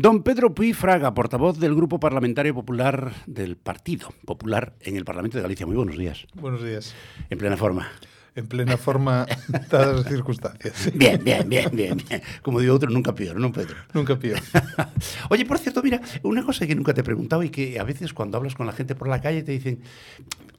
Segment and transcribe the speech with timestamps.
[0.00, 5.38] Don Pedro Puy Fraga, portavoz del Grupo Parlamentario Popular del Partido Popular en el Parlamento
[5.38, 5.66] de Galicia.
[5.66, 6.24] Muy buenos días.
[6.34, 6.94] Buenos días.
[7.30, 7.90] En plena forma.
[8.36, 9.26] En plena forma,
[9.68, 10.92] dadas las circunstancias.
[10.94, 12.22] Bien, bien, bien, bien, bien.
[12.42, 13.74] Como digo otro, nunca peor, ¿no, Pedro?
[13.92, 14.38] Nunca peor.
[15.30, 18.12] Oye, por cierto, mira, una cosa que nunca te he preguntado y que a veces
[18.12, 19.80] cuando hablas con la gente por la calle te dicen,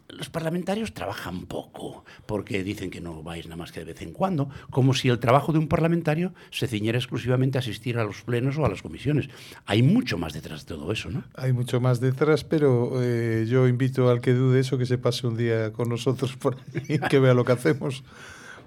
[0.10, 4.12] los parlamentarios trabajan poco, porque dicen que no vais nada más que de vez en
[4.12, 8.24] cuando, como si el trabajo de un parlamentario se ciñera exclusivamente a asistir a los
[8.24, 9.30] plenos o a las comisiones.
[9.66, 11.24] Hay mucho más detrás de todo eso, ¿no?
[11.36, 15.28] Hay mucho más detrás, pero eh, yo invito al que dude eso que se pase
[15.28, 18.04] un día con nosotros por ahí, que vea lo que hacemos.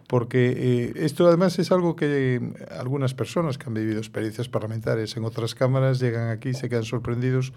[0.07, 5.25] Porque eh, esto además es algo que algunas personas que han vivido experiencias parlamentarias en
[5.25, 7.53] otras cámaras llegan aquí y se quedan sorprendidos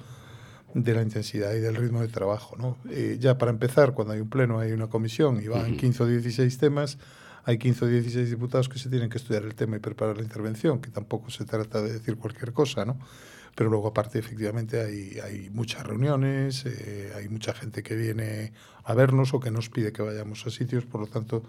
[0.76, 2.58] de la intensidad y del ritmo de trabajo.
[2.58, 2.78] ¿no?
[2.92, 6.06] Eh, ya para empezar, cuando hay un pleno, hay una comisión y van 15 o
[6.06, 6.98] 16 temas,
[7.46, 10.24] hay 15 o 16 diputados que se tienen que estudiar el tema y preparar la
[10.24, 13.00] intervención, que tampoco se trata de decir cualquier cosa, ¿no?
[13.56, 18.52] Pero luego, aparte, efectivamente, hay, hay muchas reuniones, eh, hay mucha gente que viene
[18.84, 21.44] a vernos o que nos pide que vayamos a sitios, por lo tanto,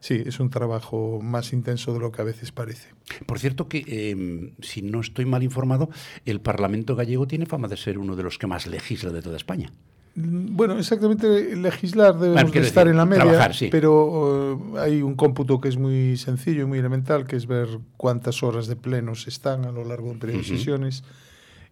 [0.00, 2.88] sí, es un trabajo más intenso de lo que a veces parece.
[3.26, 5.88] Por cierto que, eh, si no estoy mal informado,
[6.24, 9.36] el Parlamento gallego tiene fama de ser uno de los que más legisla de toda
[9.36, 9.70] España.
[10.14, 13.68] Mm, bueno, exactamente, legislar debemos bueno, de estar decir, en la media, trabajar, sí.
[13.70, 17.68] pero uh, hay un cómputo que es muy sencillo y muy elemental, que es ver
[17.96, 20.50] cuántas horas de plenos están a lo largo de un periodo uh -huh.
[20.50, 21.04] de sesiones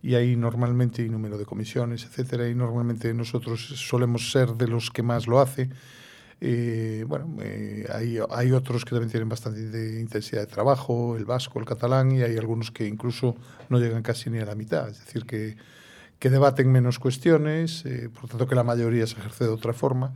[0.03, 4.91] y ahí normalmente hay número de comisiones, etcétera, y normalmente nosotros solemos ser de los
[4.91, 5.69] que más lo hace.
[6.41, 11.59] Eh, bueno, eh, hay, hay, otros que también tienen bastante intensidad de trabajo, el vasco,
[11.59, 13.37] el catalán, y hay algunos que incluso
[13.71, 14.89] no llegan casi ni a la mitad.
[14.89, 15.57] Es decir, que,
[16.19, 20.13] que debaten menos cuestiones, eh, por tanto que la mayoría se ejerce de otra forma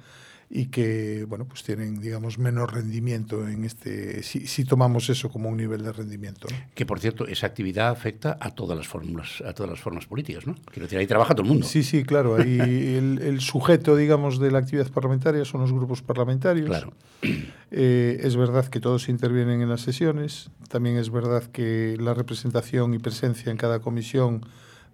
[0.53, 5.49] y que bueno pues tienen digamos menor rendimiento en este si, si tomamos eso como
[5.49, 6.57] un nivel de rendimiento ¿no?
[6.75, 10.49] que por cierto esa actividad afecta a todas las fórmulas a todas las formas políticas
[10.49, 13.95] no quiero decir ahí trabaja todo el mundo sí sí claro ahí el, el, sujeto
[13.95, 16.95] digamos de la actividad parlamentaria son los grupos parlamentarios claro
[17.71, 22.93] eh, es verdad que todos intervienen en las sesiones también es verdad que la representación
[22.93, 24.45] y presencia en cada comisión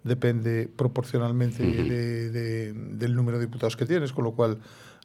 [0.03, 1.89] depende proporcionalmente uh -huh.
[1.89, 4.59] de, de, del número de diputados que tienes con lo cual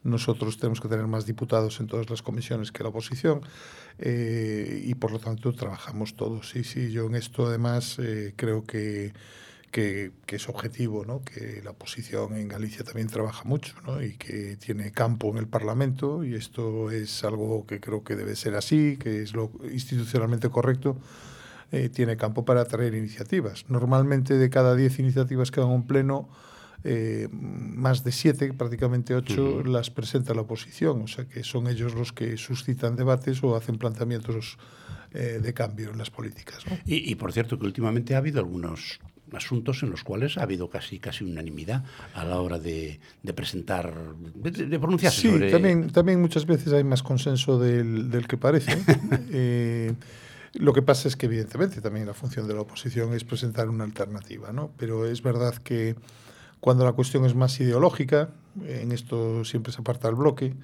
[0.05, 3.43] nosotros tenemos que tener más diputados en todas las comisiones que la oposición
[3.99, 6.51] eh, y por lo tanto trabajamos todos.
[6.51, 9.13] Sí, sí, yo en esto además eh, creo que,
[9.71, 11.23] que, es objetivo, ¿no?
[11.23, 14.03] que la oposición en Galicia también trabaja mucho ¿no?
[14.03, 18.35] y que tiene campo en el Parlamento y esto es algo que creo que debe
[18.35, 20.99] ser así, que es lo institucionalmente correcto.
[21.75, 23.65] Eh, tiene campo para traer iniciativas.
[23.69, 26.29] Normalmente de cada 10 iniciativas que dan un pleno,
[26.85, 29.67] eh, más de siete, prácticamente ocho, uh -huh.
[29.67, 31.03] las presenta la oposición.
[31.03, 34.59] O sea que son ellos los que suscitan debates o hacen planteamientos
[35.13, 36.65] eh, de cambio en las políticas.
[36.67, 36.77] ¿no?
[36.87, 39.01] Y, y, por cierto, que últimamente ha habido algunos
[39.37, 41.85] asuntos en los cuales ha habido casi casi unanimidad
[42.15, 43.93] a la hora de, de presentar,
[44.35, 45.51] de, de, pronunciarse sí, sobre...
[45.51, 48.77] también, también muchas veces hay más consenso del, del que parece.
[49.31, 49.93] eh,
[50.55, 53.85] lo que pasa es que, evidentemente, también la función de la oposición es presentar una
[53.85, 54.71] alternativa, ¿no?
[54.77, 55.97] Pero es verdad que
[56.63, 58.29] cuando la cuestión es más ideológica,
[58.65, 60.55] en esto siempre se aparta el bloque.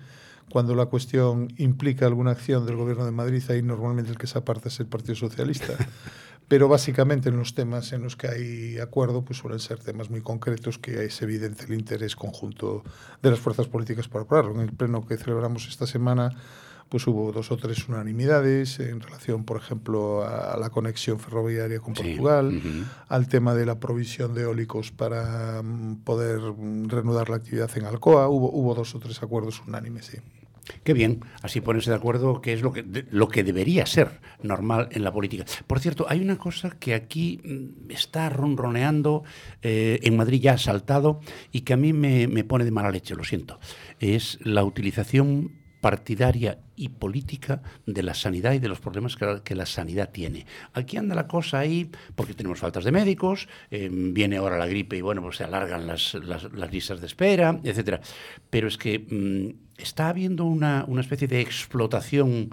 [0.48, 4.38] Cuando la cuestión implica alguna acción del Gobierno de Madrid, ahí normalmente el que se
[4.38, 5.74] aparta es el Partido Socialista.
[6.46, 10.20] Pero básicamente en los temas en los que hay acuerdo, pues suelen ser temas muy
[10.20, 12.84] concretos que es evidente el interés conjunto
[13.20, 14.54] de las fuerzas políticas para aprobarlo.
[14.54, 16.30] En el pleno que celebramos esta semana,
[16.88, 21.94] pues hubo dos o tres unanimidades en relación, por ejemplo, a la conexión ferroviaria con
[21.94, 22.68] Portugal, sí.
[22.68, 22.84] uh -huh.
[23.08, 26.40] al tema de la provisión de eólicos para mm, poder
[26.86, 28.28] reanudar la actividad en Alcoa.
[28.28, 30.18] Hubo, hubo dos o tres acuerdos unánimes, sí.
[30.84, 34.20] Qué bien, así ponerse de acuerdo que es lo que, de, lo que debería ser
[34.42, 35.44] normal en la política.
[35.66, 39.24] Por cierto, hay una cosa que aquí mm, está ronroneando,
[39.62, 41.20] eh, en Madrid ya ha saltado
[41.52, 43.58] y que a mí me, me pone de mala leche, lo siento.
[43.98, 49.66] Es la utilización partidaria y política de la sanidad y de los problemas que, la
[49.66, 50.46] sanidad tiene.
[50.72, 54.96] Aquí anda la cosa ahí, porque tenemos faltas de médicos, eh, viene ahora la gripe
[54.96, 56.14] y bueno, pues se alargan las,
[56.70, 58.00] listas de espera, etcétera.
[58.50, 62.50] Pero es que mm, está habiendo una, una especie de explotación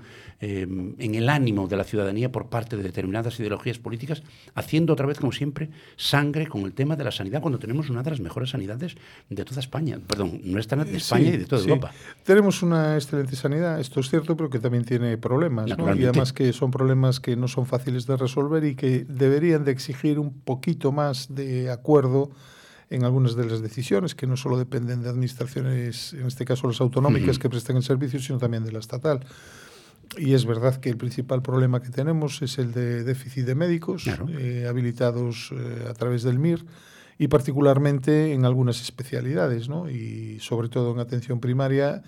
[0.48, 4.22] eh, en el ánimo de la ciudadanía por parte de determinadas ideologías políticas,
[4.54, 8.04] haciendo otra vez, como siempre, sangre con el tema de la sanidad, cuando tenemos una
[8.04, 8.96] de las mejores sanidades
[9.28, 11.92] de toda España, perdón, nuestra de España y de toda Europa.
[12.24, 15.96] Tenemos una excelente sanidad, esto es cierto, pero que también tiene problemas, ¿no?
[15.96, 19.72] y además que son problemas que no son fáciles de resolver y que deberían de
[19.72, 22.30] exigir un poquito más de acuerdo
[22.92, 26.80] en algunas de las decisiones que no solo dependen de administraciones, en este caso las
[26.82, 29.26] autonómicas que prestan el servicio, sino también de la estatal.
[30.18, 34.07] Y es verdad que el principal problema que tenemos es el de déficit de médicos
[34.40, 36.66] eh, habilitados eh, a través del MIR
[37.18, 39.90] y particularmente en algunas especialidades, ¿no?
[39.90, 42.04] y sobre todo en atención primaria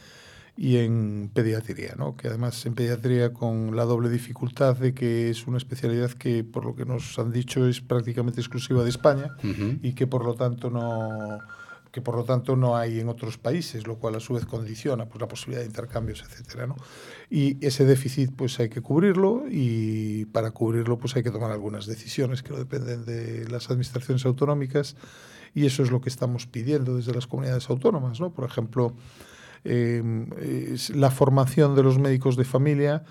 [0.57, 2.17] y en pediatría, ¿no?
[2.17, 6.65] que además en pediatría con la doble dificultad de que es una especialidad que, por
[6.65, 9.35] lo que nos han dicho, es prácticamente exclusiva de España
[9.81, 11.39] y que por lo tanto no
[11.97, 15.07] que por lo tanto no hay en otros países, lo cual a su vez condiciona
[15.07, 16.75] pues, la posibilidad de intercambios, etcétera, ¿no?
[17.27, 21.87] Y ese déficit pues hay que cubrirlo y para cubrirlo pues hay que tomar algunas
[21.87, 24.95] decisiones que no dependen de las administraciones autonómicas
[25.55, 28.31] y eso es lo que estamos pidiendo desde las comunidades autónomas, ¿no?
[28.31, 28.93] Por ejemplo,
[29.63, 30.03] eh,
[30.93, 33.05] la formación de los médicos de familia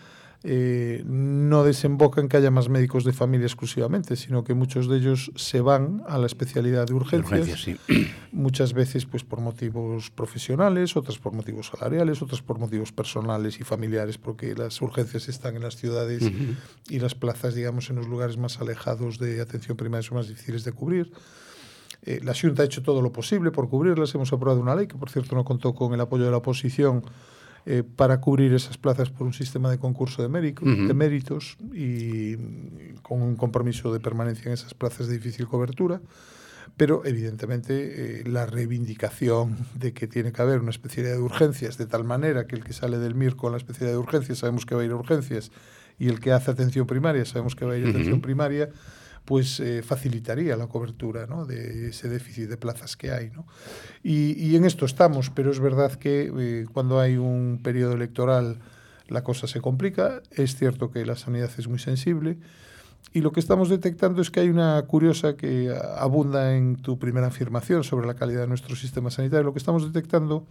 [0.48, 4.98] eh, no desemboca en que haya más médicos de familia exclusivamente, sino que muchos de
[4.98, 7.66] ellos se van a la especialidad de urgencias,
[8.30, 13.64] muchas veces pues por motivos profesionales, otras por motivos salariales, otras por motivos personales y
[13.64, 16.30] familiares, porque las urgencias están en las ciudades
[16.88, 20.62] y las plazas, digamos, en los lugares más alejados de atención primaria son más difíciles
[20.62, 21.10] de cubrir.
[22.02, 24.14] Eh, la Junta ha hecho todo lo posible por cubrirlas.
[24.14, 27.02] Hemos aprobado una ley que, por cierto, no contó con el apoyo de la oposición
[27.68, 32.36] eh, para cubrir esas plazas por un sistema de concurso de, de méritos y
[33.02, 36.00] con un compromiso de permanencia en esas plazas de difícil cobertura.
[36.76, 41.86] Pero, evidentemente, eh, la reivindicación de que tiene que haber una especialidad de urgencias, de
[41.86, 44.74] tal manera que el que sale del MIR con la especialidad de urgencias sabemos que
[44.74, 45.50] va a ir a urgencias
[45.98, 48.68] y el que hace atención primaria sabemos que va a ir a atención primaria,
[49.26, 51.44] pues eh, facilitaría la cobertura ¿no?
[51.44, 53.30] de ese déficit de plazas que hay.
[53.30, 53.46] ¿no?
[54.02, 58.58] Y, en esto estamos, pero es verdad que eh, cuando hay un periodo electoral
[59.08, 60.22] la cosa se complica.
[60.30, 62.38] Es cierto que la sanidad es muy sensible.
[63.12, 67.28] Y lo que estamos detectando es que hay una curiosa que abunda en tu primera
[67.28, 69.44] afirmación sobre la calidad de nuestro sistema sanitario.
[69.44, 70.46] Lo que estamos detectando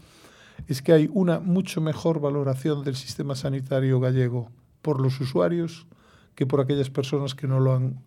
[0.67, 4.49] es que hay una mucho mejor valoración del sistema sanitario gallego
[4.81, 5.85] por los usuarios
[6.33, 7.99] que por aquellas personas que no lo han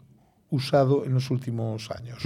[0.51, 2.23] usado en los últimos años.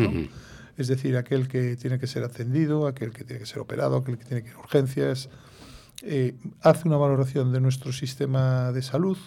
[0.76, 4.18] Es decir, aquel que tiene que ser atendido, aquel que tiene que ser operado, aquel
[4.18, 5.28] que tiene que ir a urgencias,
[6.02, 9.18] eh, hace una valoración de nuestro sistema de salud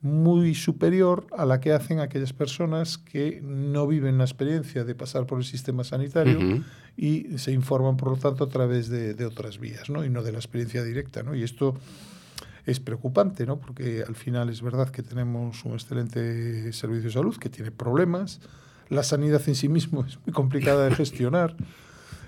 [0.00, 5.26] muy superior a la que hacen aquellas personas que no viven la experiencia de pasar
[5.26, 6.62] por el sistema sanitario
[6.96, 10.04] y se informan, por lo tanto, a través de, de, otras vías, ¿no?
[10.04, 11.22] y no de la experiencia directa.
[11.22, 11.34] ¿no?
[11.34, 11.74] Y esto
[12.70, 13.58] es preocupante, ¿no?
[13.58, 18.40] porque al final es verdad que tenemos un excelente servicio de salud que tiene problemas,
[18.90, 21.56] la sanidad en sí mismo es muy complicada de gestionar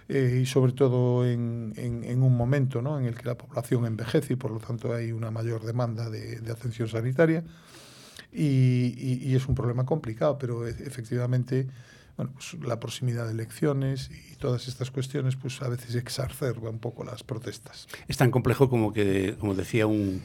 [0.08, 2.98] eh, y sobre todo en, en, un momento ¿no?
[2.98, 6.40] en el que la población envejece y por lo tanto hay una mayor demanda de,
[6.40, 7.44] de atención sanitaria
[8.32, 11.66] y, y, y, es un problema complicado, pero e, efectivamente
[12.20, 16.78] bueno, pues la proximidad de elecciones y todas estas cuestiones, pues a veces exacerba un
[16.78, 17.88] poco las protestas.
[18.08, 20.22] Es tan complejo como que, como decía un,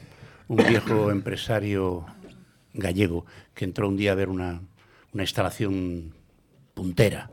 [0.48, 2.04] un viejo empresario
[2.74, 3.24] gallego
[3.54, 4.60] que entró un día a ver una,
[5.14, 6.12] una instalación
[6.74, 7.30] puntera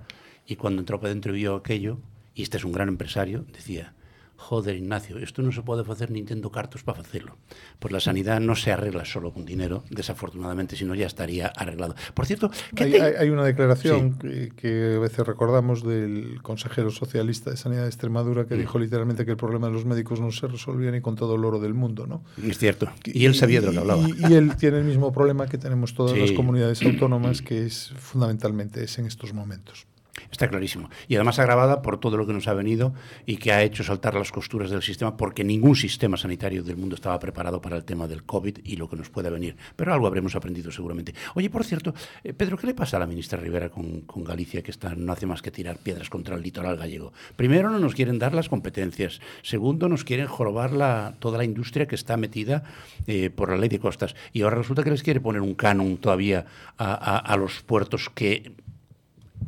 [0.47, 1.99] y cuando entró para dentro y vio aquello,
[2.33, 3.93] y este es un gran empresario, decía,
[4.35, 7.37] joder, Ignacio, esto no se puede hacer Nintendo Cartos para hacerlo.
[7.79, 11.95] Pues la sanidad no se arregla solo con dinero, desafortunadamente, sino ya estaría arreglado.
[12.13, 17.83] Por cierto, hay, hay, una declaración que, a veces recordamos del consejero socialista de Sanidad
[17.83, 18.59] de Extremadura que mm.
[18.59, 21.45] dijo literalmente que el problema de los médicos no se resolvía ni con todo el
[21.45, 22.23] oro del mundo, ¿no?
[22.43, 22.89] Es cierto.
[23.05, 24.07] Y, él sabía de lo que hablaba.
[24.07, 28.83] Y, él tiene el mismo problema que tenemos todas las comunidades autónomas, que es fundamentalmente
[28.83, 29.87] es en estos momentos.
[30.31, 30.89] Está clarísimo.
[31.07, 32.93] Y además agravada por todo lo que nos ha venido
[33.25, 36.95] y que ha hecho saltar las costuras del sistema, porque ningún sistema sanitario del mundo
[36.95, 39.55] estaba preparado para el tema del COVID y lo que nos puede venir.
[39.75, 41.15] Pero algo habremos aprendido seguramente.
[41.33, 41.93] Oye, por cierto,
[42.23, 45.25] eh, Pedro, ¿qué le pasa a la ministra Rivera con, Galicia, que está, no hace
[45.25, 47.11] más que tirar piedras contra el litoral gallego?
[47.35, 49.19] Primero, no nos quieren dar las competencias.
[49.41, 52.63] Segundo, nos quieren jorobar la, toda la industria que está metida
[53.07, 54.15] eh, por la ley de costas.
[54.31, 56.45] Y ahora resulta que les quiere poner un canon todavía
[56.77, 58.51] a los puertos que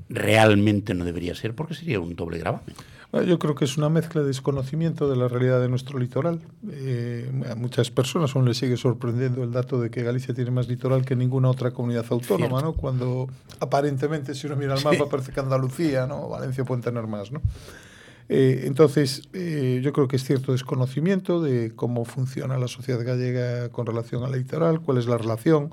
[0.10, 2.76] realmente no debería ser porque sería un doble gravamen.
[3.24, 6.42] Yo creo que es una mezcla de desconocimiento de la realidad de nuestro litoral.
[6.70, 10.68] Eh, a muchas personas aún les sigue sorprendiendo el dato de que Galicia tiene más
[10.68, 12.74] litoral que ninguna otra comunidad autónoma, ¿no?
[12.74, 13.30] Cuando
[13.62, 16.28] aparentemente, si uno mira el mapa, parece que Andalucía, ¿no?
[16.28, 17.42] Valencia pueden tener más, ¿no?
[18.28, 23.70] Eh, entonces, eh, yo creo que es cierto desconocimiento de cómo funciona la sociedad gallega
[23.70, 25.70] con relación al litoral, cuál es la relación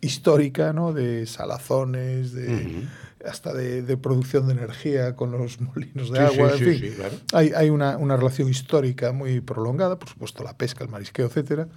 [0.00, 0.92] histórica, ¿no?
[0.92, 2.86] De salazones, de
[3.26, 6.94] hasta de, producción de energía con los molinos de agua, en fin.
[7.32, 11.68] hay, hay una, una, relación histórica muy prolongada, por supuesto la pesca, el marisqueo, etcétera.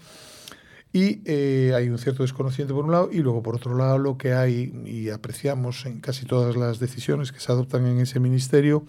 [0.95, 4.17] Y eh, hay un cierto desconocimiento por un lado, y luego por otro lado lo
[4.17, 8.85] que hay, y apreciamos en casi todas las decisiones que se adoptan en ese ministerio,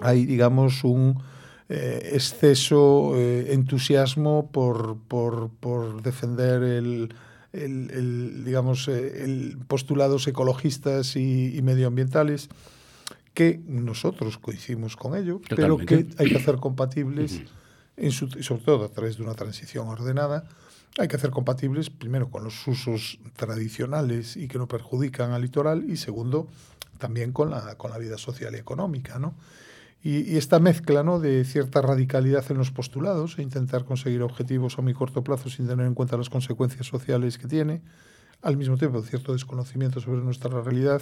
[0.00, 1.22] hay, digamos, un
[1.68, 7.14] eh, exceso, eh, entusiasmo por, por, por defender el,
[7.54, 12.48] el, digamos, eh, el postulados ecologistas y, medioambientales
[13.32, 17.42] que nosotros coincidimos con ello, pero que hay que hacer compatibles,
[17.96, 20.44] en su, sobre todo a través de una transición ordenada,
[20.98, 25.90] hay que hacer compatibles primero con los usos tradicionales y que no perjudican al litoral
[25.90, 26.48] y segundo
[26.98, 29.34] también con la, con la vida social y económica, ¿no?
[30.04, 31.18] Y, esta mezcla ¿no?
[31.18, 35.66] de cierta radicalidad en los postulados e intentar conseguir objetivos a muy corto plazo sin
[35.66, 37.80] tener en cuenta las consecuencias sociales que tiene,
[38.42, 41.00] al mismo tiempo cierto desconocimiento sobre nuestra realidad,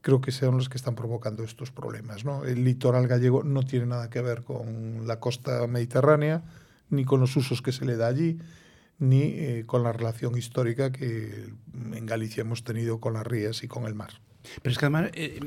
[0.00, 2.24] creo que son los que están provocando estos problemas.
[2.24, 2.44] ¿no?
[2.44, 6.42] El litoral gallego no tiene nada que ver con la costa mediterránea,
[6.90, 8.40] ni con los usos que se le da allí,
[8.98, 11.46] ni eh, con la relación histórica que
[11.92, 14.14] en Galicia hemos tenido con las rías y con el mar.
[14.62, 15.40] Pero es que además, eh,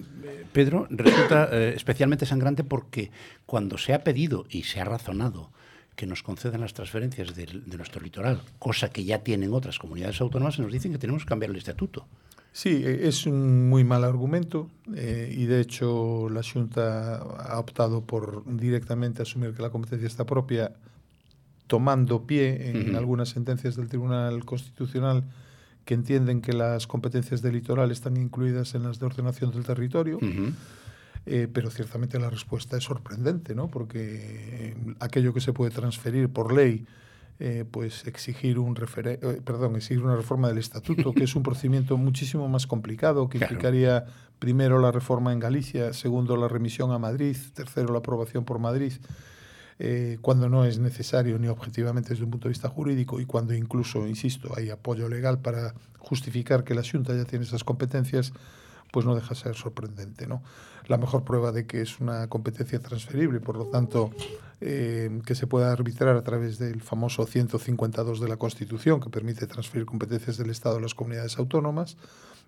[0.53, 3.11] Pedro, resulta eh, especialmente sangrante porque
[3.45, 5.51] cuando se ha pedido y se ha razonado
[5.95, 7.47] que nos concedan las transferencias de,
[7.77, 11.29] nuestro litoral, cosa que ya tienen otras comunidades autónomas, se nos dicen que tenemos que
[11.29, 12.05] cambiar el estatuto.
[12.51, 18.01] Sí, e, es un muy mal argumento eh, y de hecho la Junta ha optado
[18.01, 20.73] por directamente asumir que la competencia está propia,
[21.67, 25.23] tomando pie en algunas sentencias del Tribunal Constitucional
[25.85, 30.19] que entienden que las competencias del litoral están incluidas en las de ordenación del territorio.
[31.27, 33.67] Eh, pero ciertamente la respuesta es sorprendente, ¿no?
[33.67, 36.85] porque aquello que se puede transferir por ley,
[37.39, 41.97] eh, pues exigir un eh, perdón, exigir una reforma del estatuto, que es un procedimiento
[41.97, 44.05] muchísimo más complicado, que implicaría
[44.39, 48.93] primero la reforma en Galicia, segundo la remisión a Madrid, tercero la aprobación por Madrid.
[49.77, 53.53] Eh, cuando no es necesario ni objetivamente desde un punto de vista jurídico y cuando
[53.53, 58.31] incluso, insisto, hay apoyo legal para justificar que la Junta ya tiene esas competencias,
[58.93, 60.27] pues no deja de ser sorprendente.
[60.27, 60.41] ¿no?
[60.87, 64.11] La mejor prueba de que es una competencia transferible, por lo tanto,
[64.61, 69.45] eh, que se pueda arbitrar a través del famoso 152 de la Constitución, que permite
[69.45, 71.97] transferir competencias del Estado a las comunidades autónomas,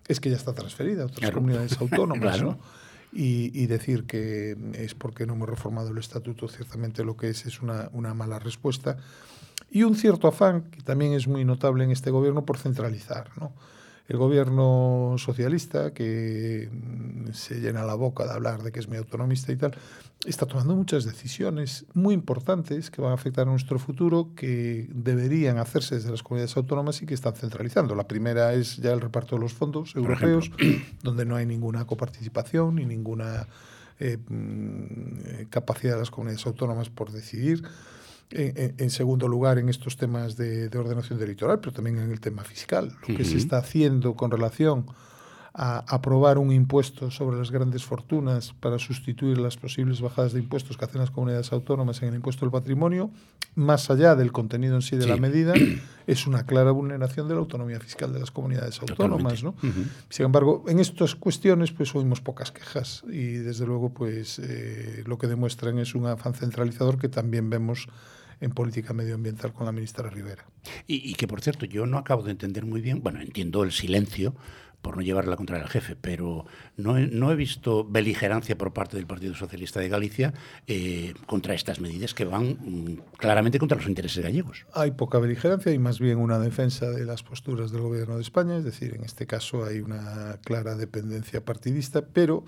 [0.06, 2.40] es que ya está transferida a otras comunidades autónomas.
[2.40, 2.58] ¿no?
[3.12, 7.60] Y, decir que es porque no hemos reformado el estatuto, ciertamente lo que es es
[7.62, 8.98] una, una mala respuesta.
[9.70, 13.30] Y un cierto afán, que también es muy notable en este gobierno, por centralizar.
[13.38, 13.52] ¿no?
[14.08, 18.96] El gobierno socialista, que mm, se llena la boca de hablar de que es muy
[18.96, 19.76] autonomista y tal,
[20.26, 25.58] está tomando muchas decisiones muy importantes que van a afectar a nuestro futuro, que deberían
[25.58, 27.94] hacerse desde las comunidades autónomas y que están centralizando.
[27.94, 30.50] La primera es ya el reparto de los fondos europeos,
[31.02, 33.46] donde no hay ninguna coparticipación ni ninguna
[34.00, 37.62] eh, mm, capacidad de las comunidades autónomas por decidir
[38.30, 42.44] en, segundo lugar en estos temas de, ordenación del litoral, pero también en el tema
[42.44, 42.92] fiscal.
[43.06, 44.86] Lo que se está haciendo con relación
[45.60, 50.76] a aprobar un impuesto sobre las grandes fortunas para sustituir las posibles bajadas de impuestos
[50.76, 53.10] que hacen las comunidades autónomas en el impuesto del patrimonio,
[53.56, 55.54] más allá del contenido en sí de la medida,
[56.06, 59.42] es una clara vulneración de la autonomía fiscal de las comunidades autónomas.
[59.42, 59.56] ¿no?
[60.08, 65.18] Sin embargo, en estas cuestiones pues oímos pocas quejas y desde luego pues eh, lo
[65.18, 67.88] que demuestran es un afán centralizador que también vemos
[68.40, 70.46] en política medioambiental con la ministra Rivera.
[70.86, 74.34] Y, que, por cierto, yo no acabo de entender muy bien, bueno, entiendo el silencio
[74.82, 78.96] por no llevarla contra el jefe, pero no he, no he visto beligerancia por parte
[78.96, 80.34] del Partido Socialista de Galicia
[80.66, 84.66] eh, contra estas medidas que van mm, claramente contra los intereses gallegos.
[84.72, 88.56] Hay poca beligerancia y más bien una defensa de las posturas del Gobierno de España,
[88.56, 92.44] es decir, en este caso hay una clara dependencia partidista, pero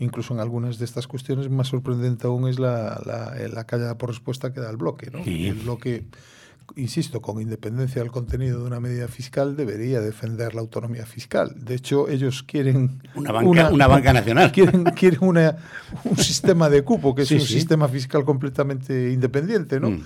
[0.00, 4.08] incluso en algunas de estas cuestiones, más sorprendente aún es la, la, la callada por
[4.08, 5.10] respuesta que da el bloque.
[5.10, 5.18] ¿no?
[5.18, 6.04] El bloque,
[6.76, 11.54] insisto, con independencia del contenido de una medida fiscal, debería defender la autonomía fiscal.
[11.56, 13.02] De hecho, ellos quieren...
[13.14, 14.52] Una banca, una, banca nacional.
[14.60, 15.56] Quieren, quieren una,
[16.04, 19.90] un sistema de cupo, que es un sistema fiscal completamente independiente, ¿no?
[19.90, 20.02] Mm.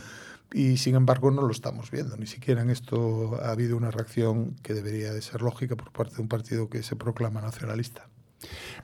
[0.53, 2.17] y sin embargo no lo estamos viendo.
[2.17, 6.17] Ni siquiera en esto ha habido una reacción que debería de ser lógica por parte
[6.17, 8.09] de un partido que se proclama nacionalista.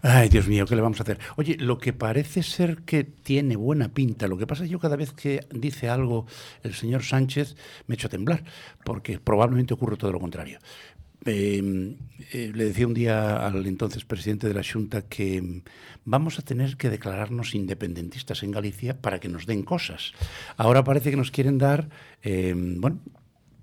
[0.03, 1.19] Ay, Dios mío, ¿qué le vamos a hacer?
[1.37, 4.79] Oye, lo que parece ser que tiene buena pinta, lo que pasa es que yo
[4.79, 6.27] cada vez que dice algo
[6.63, 8.45] el señor Sánchez me echo a temblar,
[8.85, 10.59] porque probablemente ocurre todo lo contrario.
[11.27, 11.97] Eh,
[12.33, 15.63] eh, le decía un día al entonces presidente de la Junta que mm,
[16.07, 20.13] vamos a tener que declararnos independentistas en Galicia para que nos den cosas.
[20.57, 21.91] Ahora parece que nos quieren dar,
[22.23, 23.01] eh, bueno,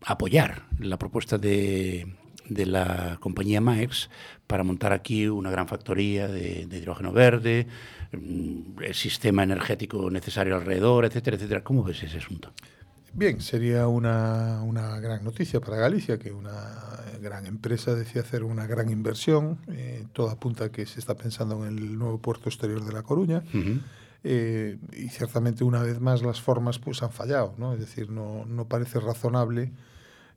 [0.06, 2.16] apoyar la propuesta de,
[2.50, 4.10] de la compañía Maex
[4.48, 7.68] para montar aquí una gran factoría de, de hidrógeno verde,
[8.14, 11.64] mm, el sistema energético necesario alrededor, etcétera, etcétera.
[11.64, 12.54] ¿Cómo ves ese asunto?
[13.14, 16.78] Bien, sería una, una, gran noticia para Galicia que una
[17.20, 19.58] gran empresa decía hacer una gran inversión.
[19.70, 23.02] Eh, todo apunta a que se está pensando en el nuevo puerto exterior de La
[23.02, 23.44] Coruña.
[23.54, 23.82] Uh -huh.
[24.24, 27.74] eh, y ciertamente una vez más las formas pues han fallado, ¿no?
[27.74, 29.72] Es decir, no, no parece razonable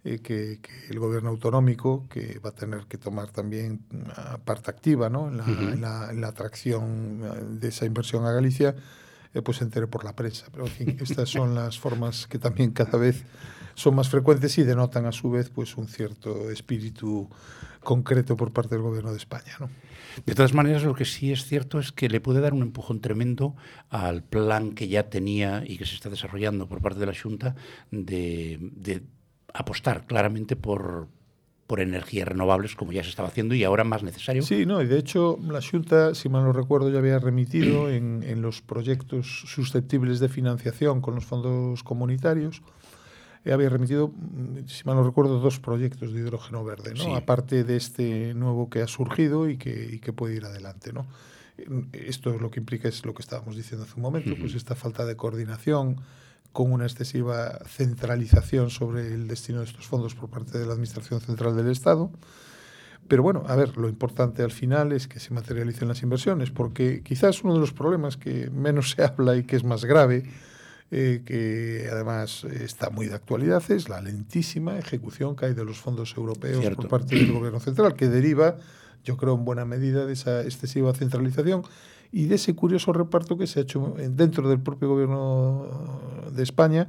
[0.04, 4.70] eh, que, que, el gobierno autonómico, que va a tener que tomar también una parte
[4.70, 5.28] activa ¿no?
[5.28, 5.72] en, la, uh -huh.
[5.72, 8.74] en, la, en, la, atracción de esa inversión a Galicia,
[9.34, 10.46] eh, pues se entere por la prensa.
[10.50, 13.24] Pero en fin, estas son las formas que también cada vez
[13.74, 17.28] son más frecuentes y denotan a su vez pues un cierto espíritu
[17.82, 19.52] concreto por parte del gobierno de España.
[19.58, 19.70] ¿no?
[20.26, 23.00] De todas maneras, lo que sí es cierto es que le puede dar un empujón
[23.00, 23.54] tremendo
[23.88, 27.54] al plan que ya tenía y que se está desarrollando por parte de la Junta
[27.90, 29.02] de, de
[29.54, 31.08] apostar claramente por,
[31.66, 34.42] por energías renovables, como ya se estaba haciendo y ahora más necesario.
[34.42, 38.22] Sí, no, y de hecho la Junta, si mal no recuerdo, ya había remitido en,
[38.26, 42.62] en los proyectos susceptibles de financiación con los fondos comunitarios,
[43.44, 47.04] eh, había remitido, mm, si mal no recuerdo, dos proyectos de hidrógeno verde, ¿no?
[47.04, 47.10] Sí.
[47.14, 50.92] aparte de este nuevo que ha surgido y que, y que puede ir adelante.
[50.92, 51.06] ¿no?
[51.92, 54.40] Esto lo que implica es lo que estábamos diciendo hace un momento, uh -huh.
[54.40, 56.00] pues esta falta de coordinación,
[56.52, 61.20] con una excesiva centralización sobre el destino de estos fondos por parte de la Administración
[61.20, 62.10] Central del Estado.
[63.08, 67.02] Pero bueno, a ver, lo importante al final es que se materialicen las inversiones, porque
[67.02, 70.24] quizás uno de los problemas que menos se habla y que es más grave,
[70.92, 75.78] eh, que además está muy de actualidad, es la lentísima ejecución que hay de los
[75.78, 76.82] fondos europeos Cierto.
[76.82, 78.56] por parte del Gobierno Central, que deriva,
[79.04, 81.62] yo creo, en buena medida de esa excesiva centralización
[82.12, 85.66] y de ese curioso reparto que se ha hecho dentro del propio gobierno
[86.32, 86.88] de España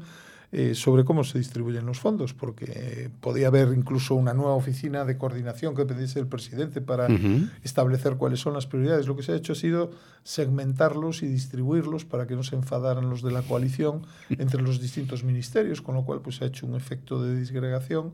[0.53, 5.17] eh, sobre cómo se distribuyen los fondos, porque podía haber incluso una nueva oficina de
[5.17, 7.49] coordinación que dependiese del presidente para uh -huh.
[7.63, 9.07] establecer cuáles son las prioridades.
[9.07, 9.91] Lo que se ha hecho ha sido
[10.23, 15.23] segmentarlos y distribuirlos para que no se enfadaran los de la coalición entre los distintos
[15.23, 18.11] ministerios, con lo cual pues, se ha hecho un efecto de disgregación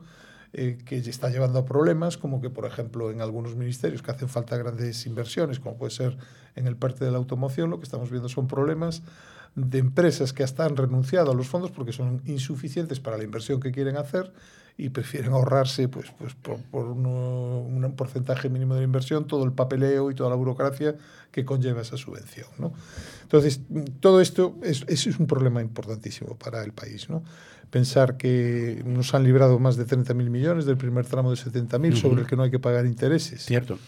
[0.54, 4.30] eh, que está llevando a problemas, como que, por ejemplo, en algunos ministerios que hacen
[4.30, 6.18] falta grandes inversiones, como puede ser
[6.56, 9.04] en el parte de la automoción, lo que estamos viendo son problemas
[9.58, 13.60] de empresas que hasta han renunciado a los fondos porque son insuficientes para la inversión
[13.60, 14.32] que quieren hacer
[14.78, 19.44] y prefieren ahorrarse pues, pues por, por uno, un porcentaje mínimo de la inversión todo
[19.44, 20.96] el papeleo y toda la burocracia
[21.32, 22.46] que conlleva esa subvención.
[22.60, 22.72] ¿no?
[23.24, 23.62] Entonces,
[24.00, 27.10] todo esto es, es un problema importantísimo para el país.
[27.10, 27.24] ¿no?
[27.72, 31.80] Pensar que nos han librado más de 30.000 millones del primer tramo de 70.000 uh
[31.82, 31.96] -huh.
[32.00, 33.44] sobre el que no hay que pagar intereses.
[33.44, 33.80] Cierto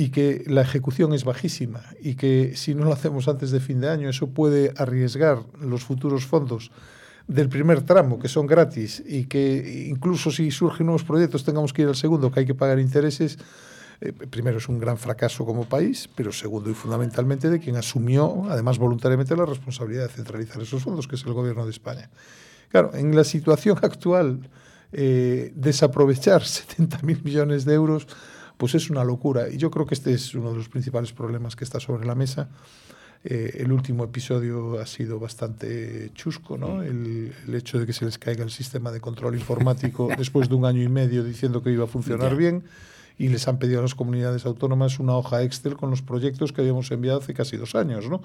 [0.00, 3.82] y que la ejecución es bajísima y que si no lo hacemos antes de fin
[3.82, 6.70] de año eso puede arriesgar los futuros fondos
[7.28, 11.82] del primer tramo, que son gratis, y que incluso si surgen nuevos proyectos tengamos que
[11.82, 13.38] ir al segundo, que hay que pagar intereses,
[14.00, 18.46] eh, primero es un gran fracaso como país, pero segundo y fundamentalmente de quien asumió,
[18.48, 22.08] además voluntariamente, la responsabilidad de centralizar esos fondos, que es el gobierno de España.
[22.70, 24.48] Claro, en la situación actual,
[24.92, 28.08] eh, desaprovechar 70.000 millones de euros
[28.60, 29.48] pues es una locura.
[29.48, 32.14] Y yo creo que este es uno de los principales problemas que está sobre la
[32.14, 32.50] mesa.
[33.24, 36.82] Eh, el último episodio ha sido bastante chusco, ¿no?
[36.82, 40.56] El, el, hecho de que se les caiga el sistema de control informático después de
[40.56, 42.64] un año y medio diciendo que iba a funcionar bien
[43.16, 46.60] y les han pedido a las comunidades autónomas una hoja Excel con los proyectos que
[46.60, 48.20] habíamos enviado hace casi dos años, ¿no?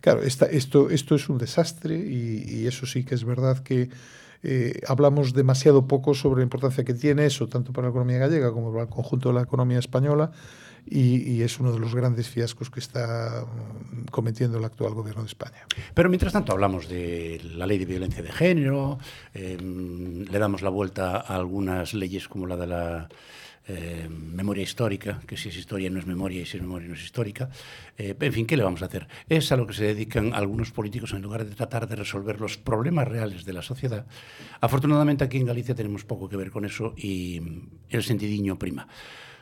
[0.00, 3.90] Claro, esta, esto, esto es un desastre y, y eso sí que es verdad que
[4.42, 8.52] eh, hablamos demasiado poco sobre la importancia que tiene eso, tanto para la economía gallega
[8.52, 10.30] como para el conjunto de la economía española,
[10.88, 15.28] y, es uno de los grandes fiascos que está mm, cometiendo el actual gobierno de
[15.28, 15.66] España.
[15.94, 18.98] Pero mientras tanto hablamos de la ley de violencia de género,
[19.34, 23.08] eh, le damos la vuelta a algunas leyes como la de la
[23.68, 26.94] eh, memoria histórica, que si es historia no es memoria y si es memoria no
[26.94, 27.50] es histórica.
[27.98, 29.08] Eh, en fin, ¿qué le vamos a hacer?
[29.28, 32.58] Es a lo que se dedican algunos políticos en lugar de tratar de resolver los
[32.58, 34.06] problemas reales de la sociedad.
[34.60, 37.40] Afortunadamente aquí en Galicia tenemos poco que ver con eso y
[37.88, 38.86] el sentidiño prima.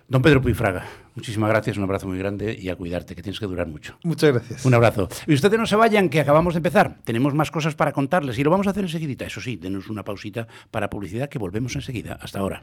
[0.06, 3.46] Don Pedro Puyfraga, muchísimas gracias, un abrazo muy grande y a cuidarte, que tienes que
[3.46, 3.98] durar mucho.
[4.04, 4.64] Muchas gracias.
[4.66, 5.08] Un abrazo.
[5.26, 6.98] Y ustedes no se vayan, que acabamos de empezar.
[7.04, 9.26] Tenemos más cosas para contarles y lo vamos a hacer enseguida.
[9.26, 12.18] Eso sí, denos una pausita para publicidad que volvemos enseguida.
[12.20, 12.62] Hasta ahora.